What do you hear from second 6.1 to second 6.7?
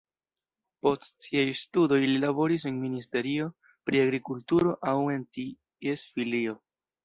filio.